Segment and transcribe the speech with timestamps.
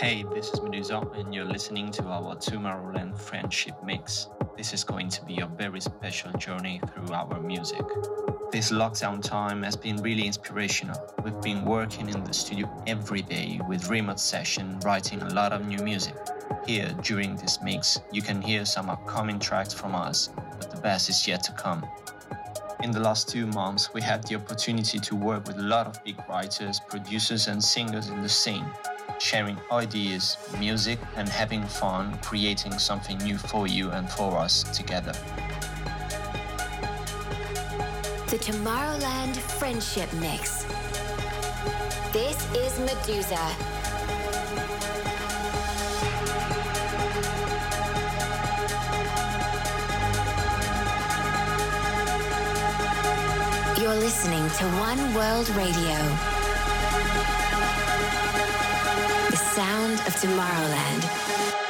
[0.00, 4.28] Hey, this is Meduza, and you're listening to our Tomorrowland Friendship Mix.
[4.56, 7.84] This is going to be a very special journey through our music.
[8.50, 10.98] This lockdown time has been really inspirational.
[11.22, 15.66] We've been working in the studio every day with remote session, writing a lot of
[15.66, 16.16] new music.
[16.66, 21.10] Here, during this mix, you can hear some upcoming tracks from us, but the best
[21.10, 21.84] is yet to come.
[22.82, 26.02] In the last two months, we had the opportunity to work with a lot of
[26.04, 28.64] big writers, producers, and singers in the scene
[29.18, 35.12] sharing ideas, music, and having fun creating something new for you and for us together.
[38.28, 40.64] The Tomorrowland Friendship Mix.
[42.12, 43.70] This is Meduza.
[53.80, 56.39] You're listening to One World Radio.
[59.60, 61.69] Sound of Tomorrowland.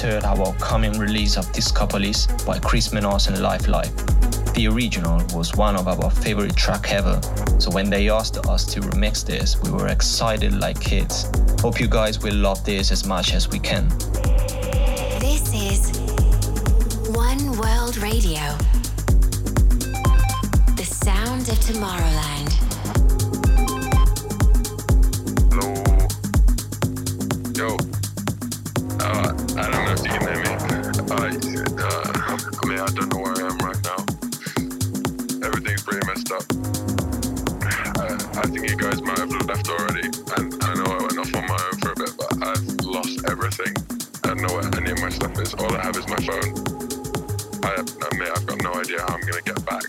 [0.00, 3.90] Heard our upcoming release of Discopolis by Kris Menace and Lifelike.
[4.54, 7.20] The original was one of our favorite track ever,
[7.58, 11.28] so when they asked us to remix this, we were excited like kids.
[11.60, 13.88] Hope you guys will love this as much as we can.
[15.18, 15.90] This is
[17.10, 18.56] One World Radio,
[20.76, 22.52] the sound of Tomorrowland.
[27.54, 27.76] Hello.
[27.76, 27.97] Yo.
[32.88, 34.00] I don't know where I am right now.
[35.44, 36.40] Everything's pretty messed up.
[38.00, 41.34] Uh, I think you guys might have left already, and I know I went off
[41.36, 43.76] on my own for a bit, but I've lost everything.
[44.24, 45.52] I don't know where any of my stuff is.
[45.52, 46.54] All I have is my phone.
[47.62, 49.84] I, mean, I've got no idea how I'm gonna get back.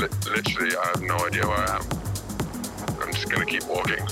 [0.00, 1.82] Li- literally, I have no idea where I am.
[3.02, 4.08] I'm just gonna keep walking.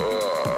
[0.00, 0.48] Ugh.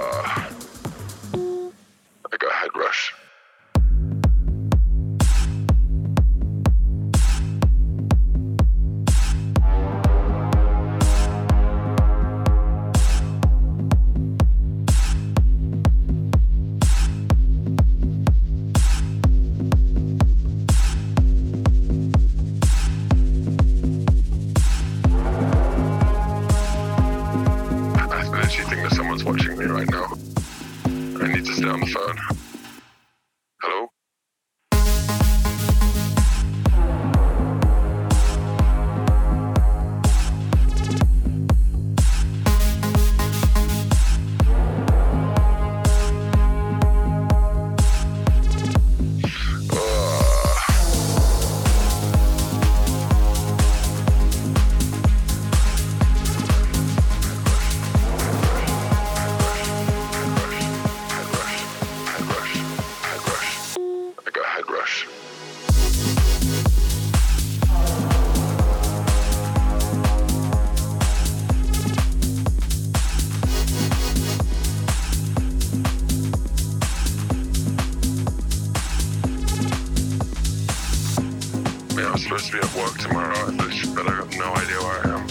[82.39, 83.51] supposed to be at work tomorrow,
[83.95, 85.23] but I got no idea where I am.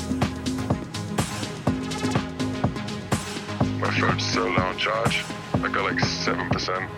[3.81, 5.25] My phone's so low on charge.
[5.55, 6.89] I got like 7%.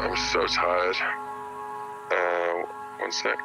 [0.00, 0.96] I'm so tired.
[2.10, 2.64] Uh,
[2.98, 3.38] one sec.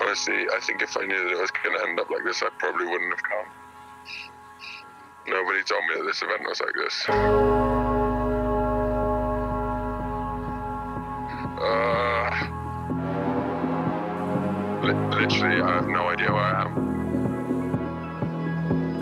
[0.00, 2.42] Honestly, I think if I knew that it was going to end up like this,
[2.42, 3.46] I probably wouldn't have come.
[5.26, 7.06] Nobody told me that this event was like this.
[11.62, 12.30] Uh,
[14.82, 16.72] li- literally, I have no idea where I am.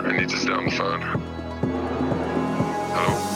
[0.05, 1.01] I need to stay on the phone.
[2.93, 3.30] Hello?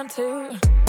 [0.00, 0.79] Mm-hmm.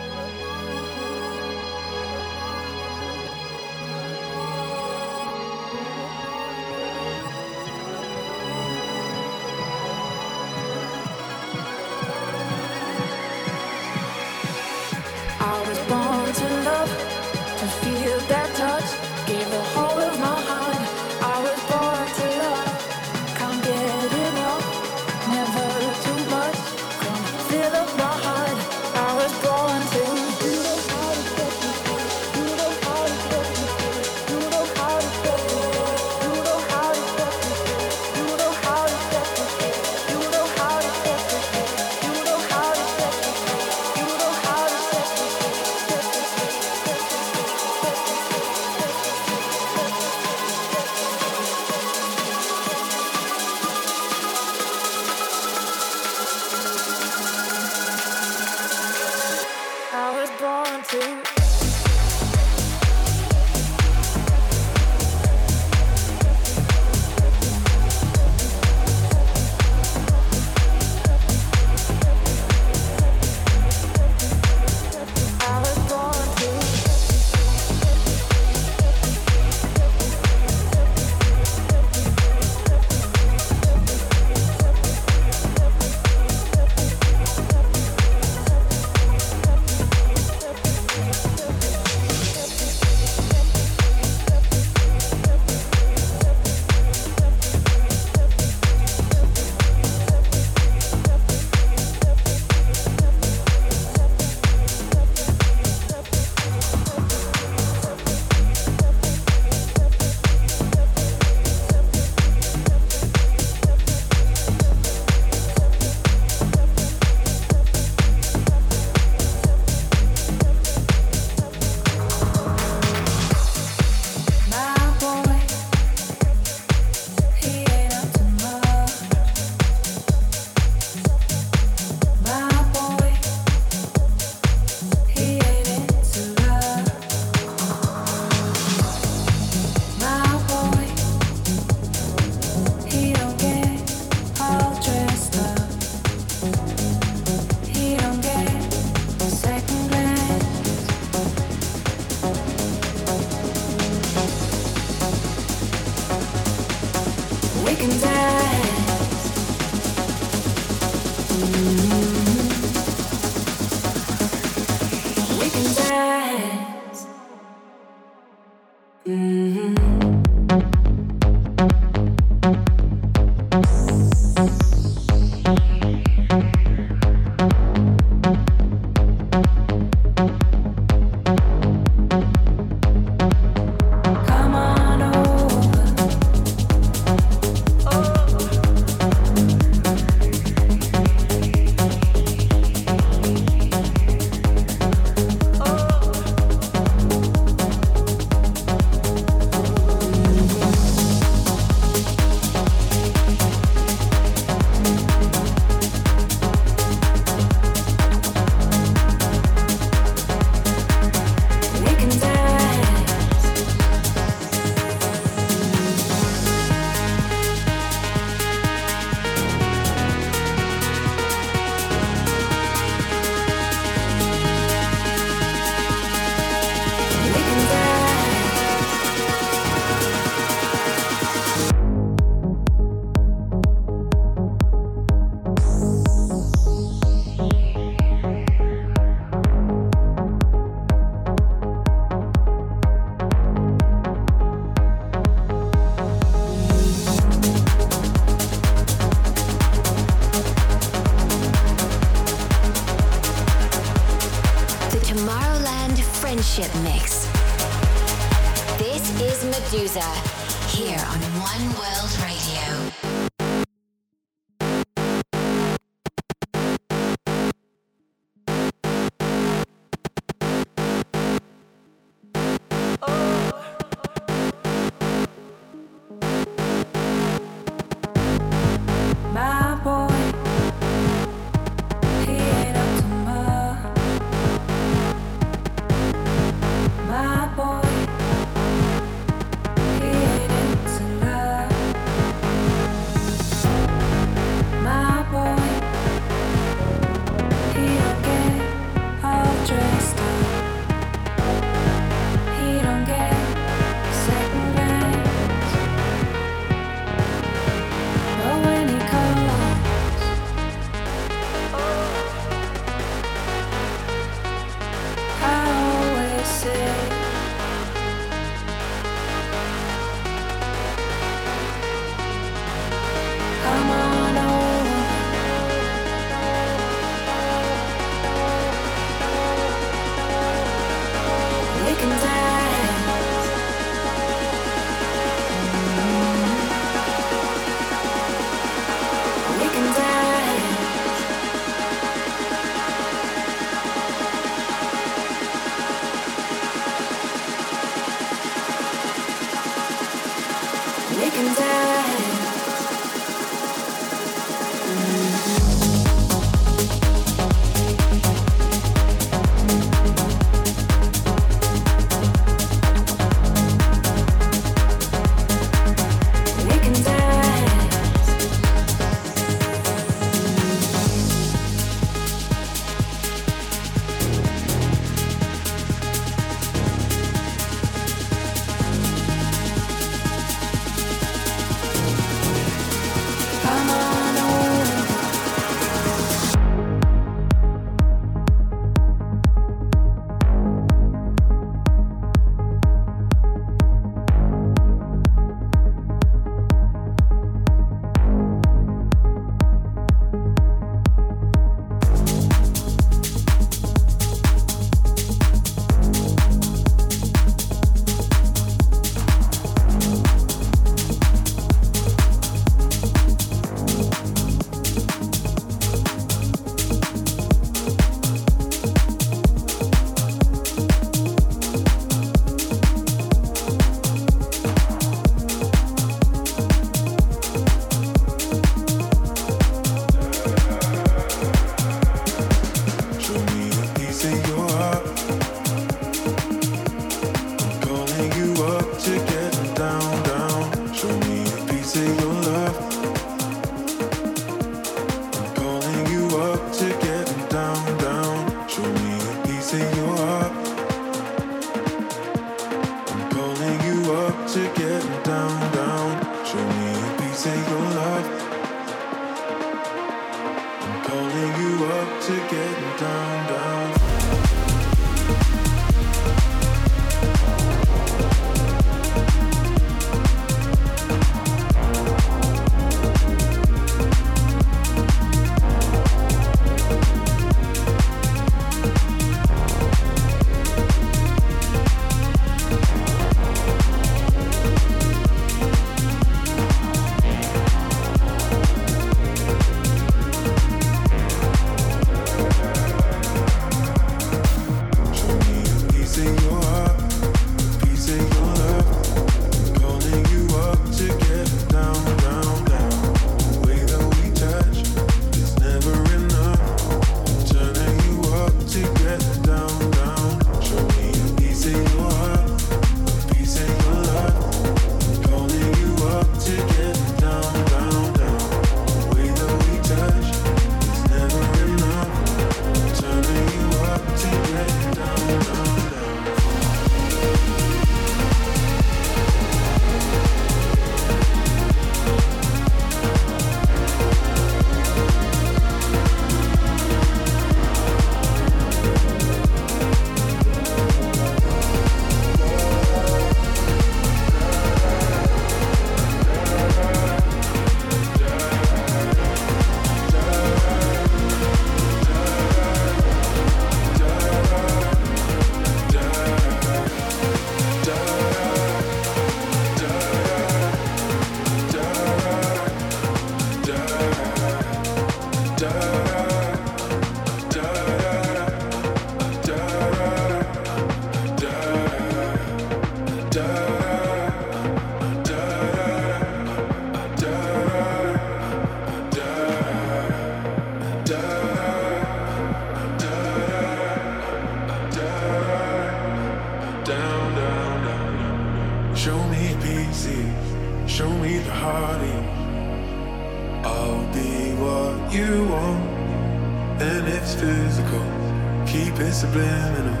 [599.20, 600.00] Subliminal.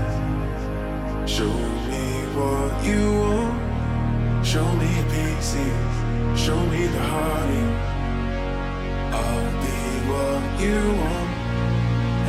[1.26, 1.52] Show
[1.90, 2.06] me
[2.38, 4.46] what you want.
[4.46, 5.92] Show me pieces.
[6.34, 7.50] Show me the heart.
[9.20, 9.80] I'll be
[10.10, 11.30] what you want,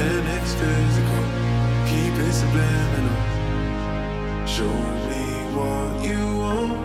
[0.06, 1.24] and it's physical.
[1.90, 3.20] Keep it subliminal.
[4.56, 4.76] Show
[5.10, 5.26] me
[5.56, 6.82] what you want.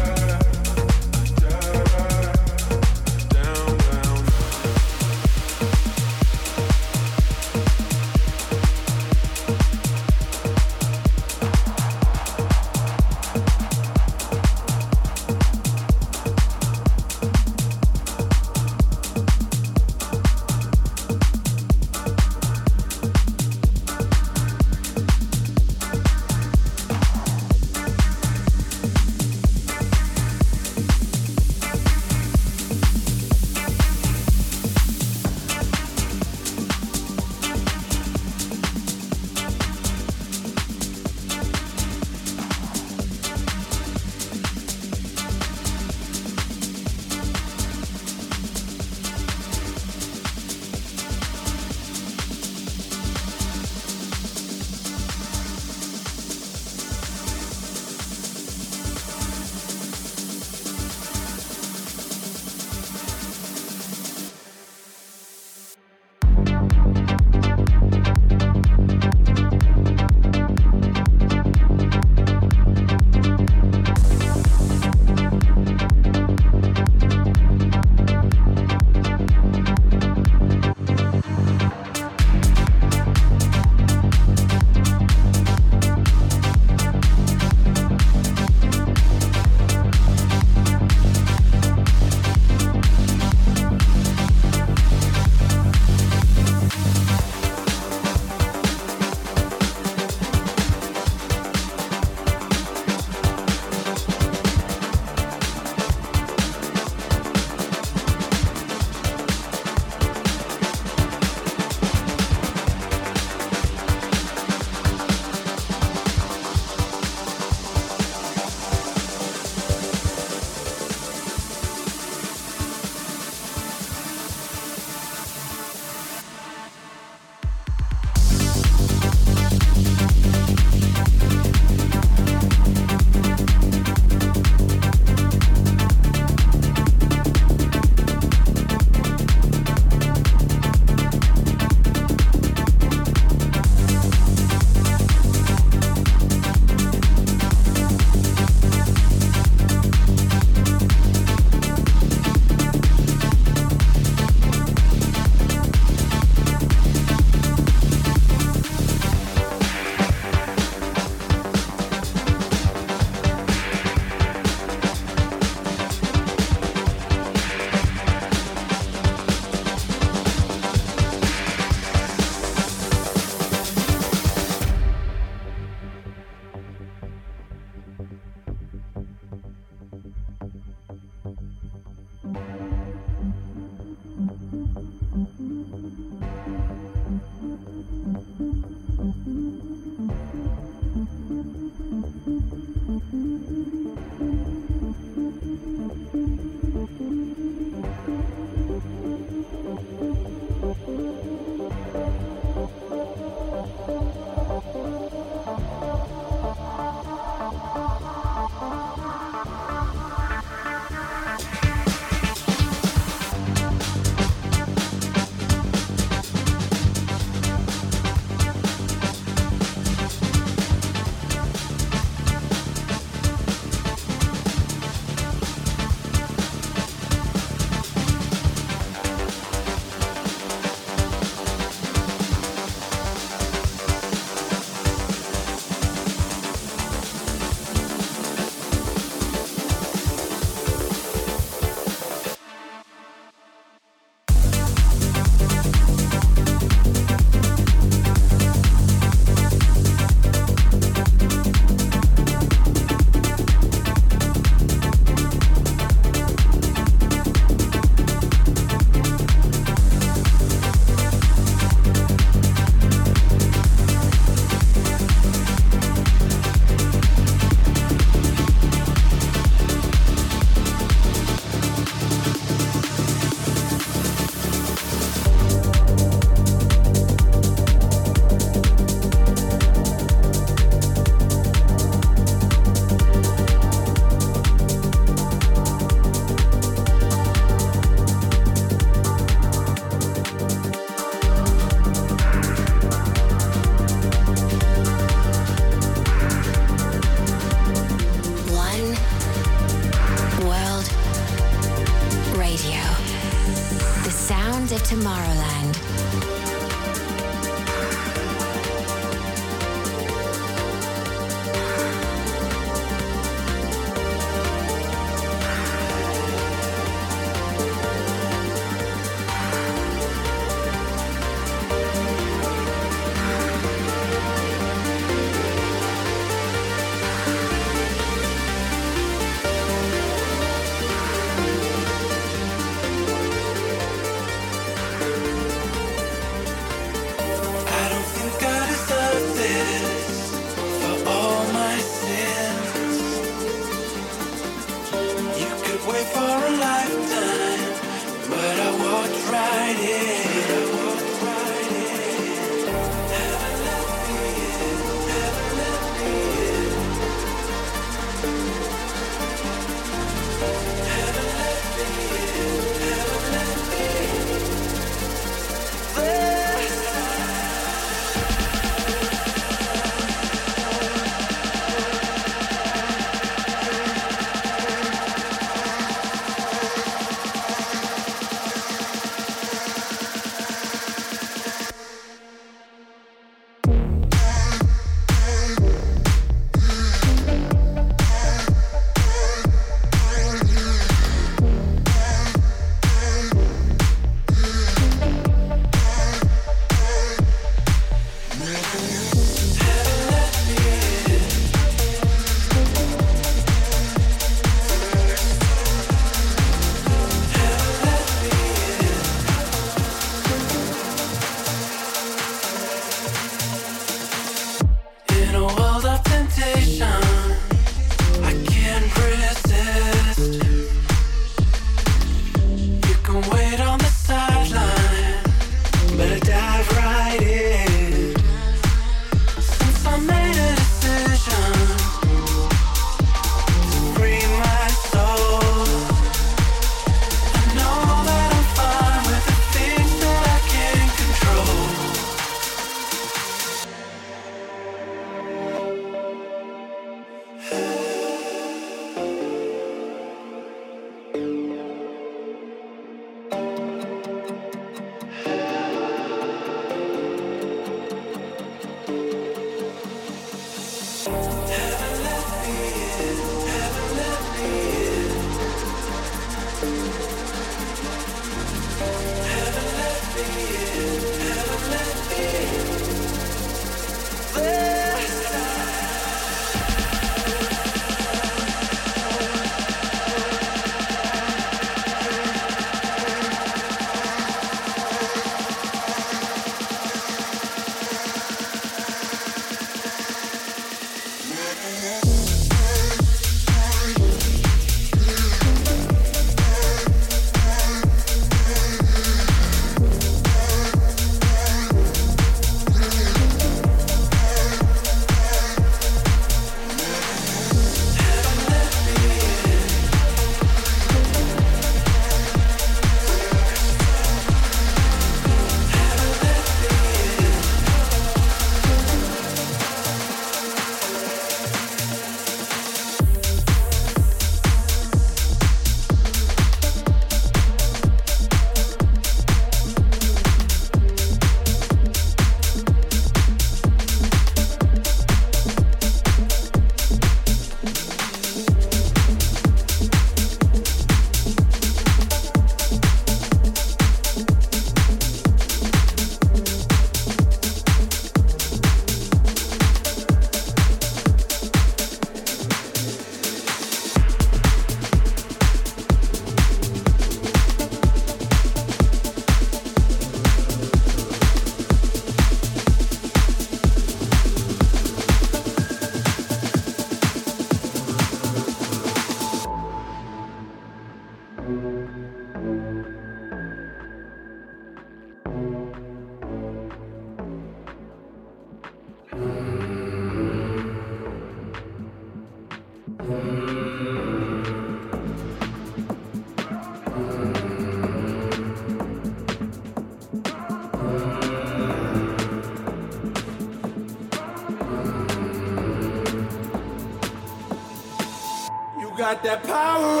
[599.23, 600.00] That power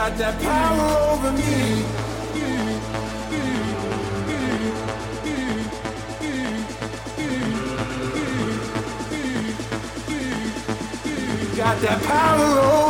[0.00, 1.42] got that power over me.
[11.50, 12.89] You got that power over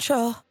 [0.00, 0.49] control?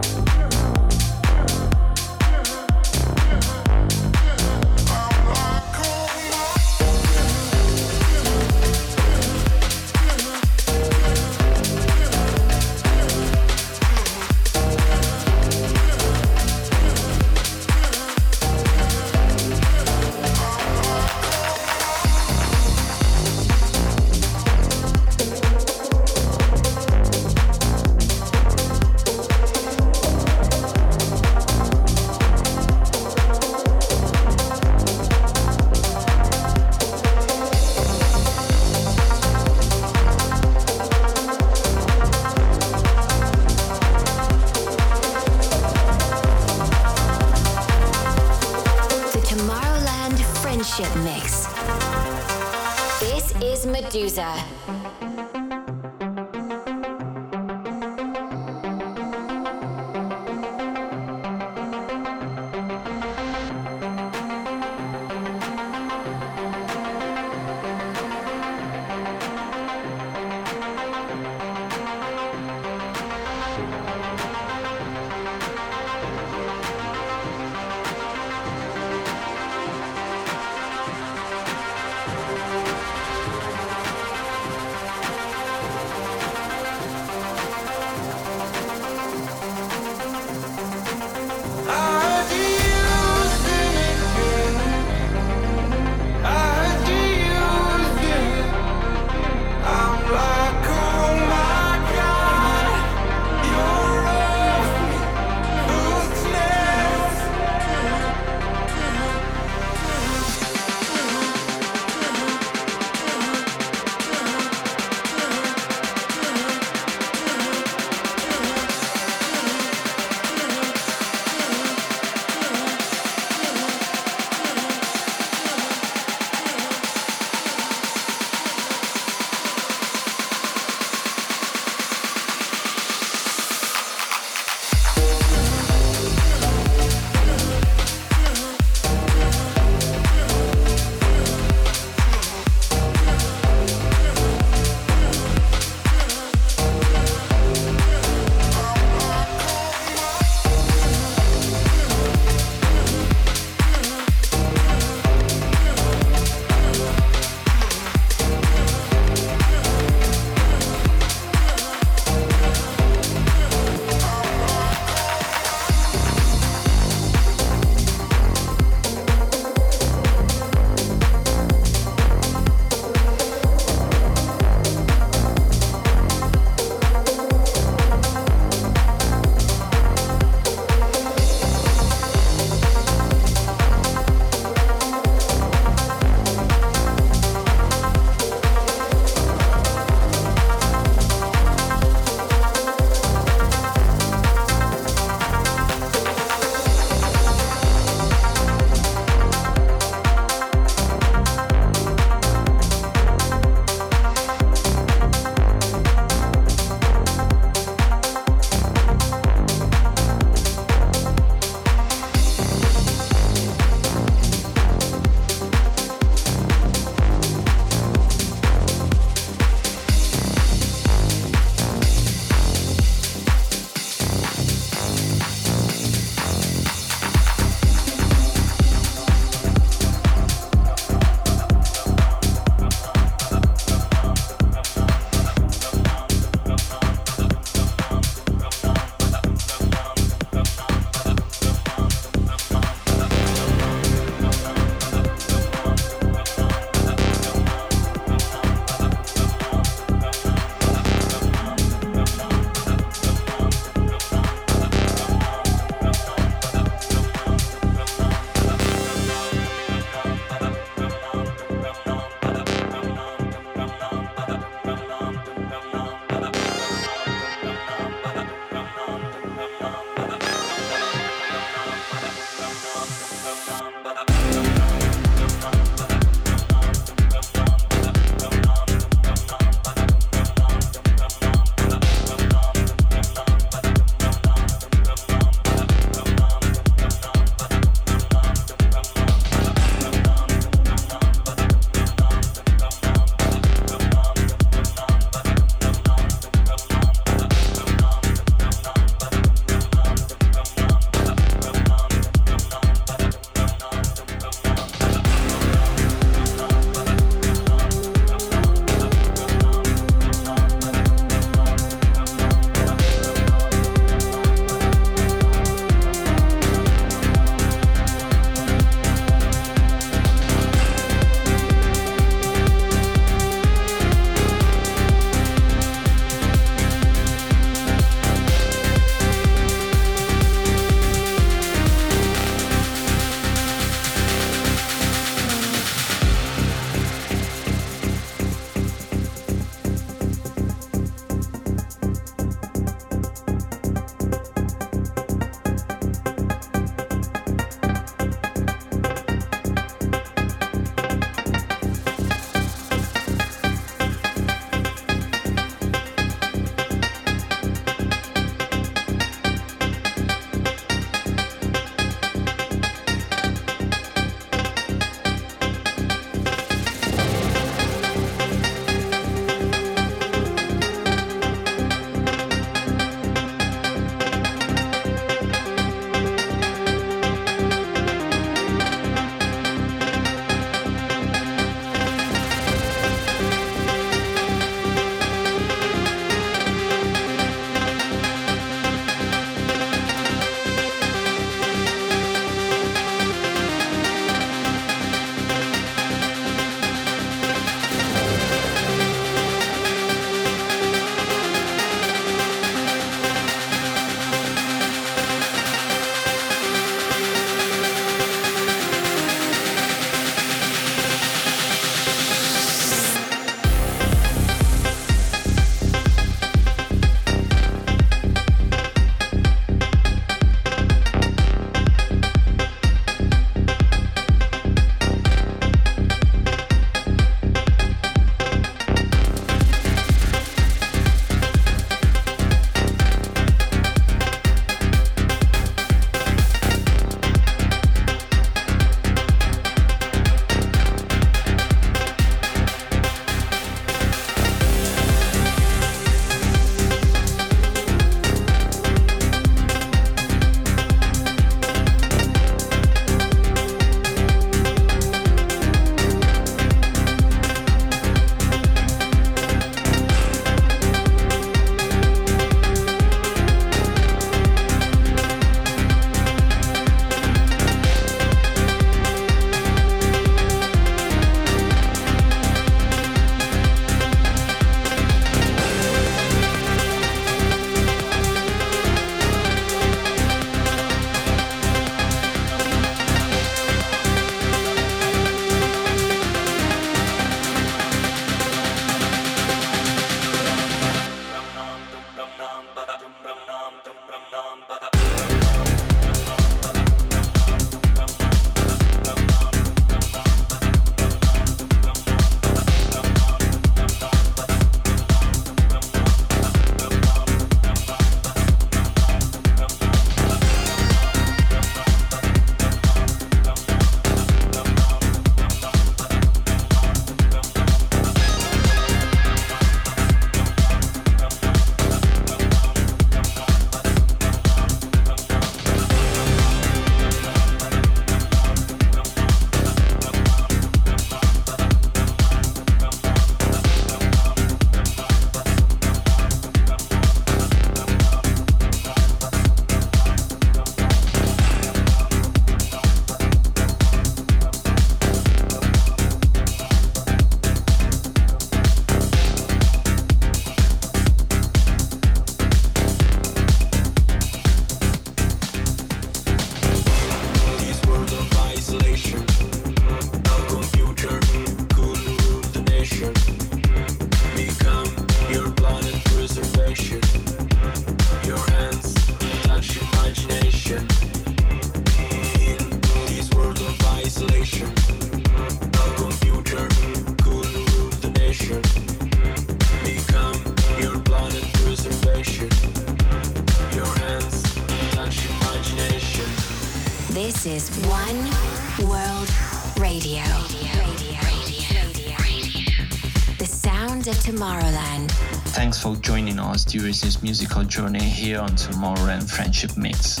[596.32, 596.72] Us during
[597.02, 600.00] musical journey here on Tomorrowland Friendship Mix.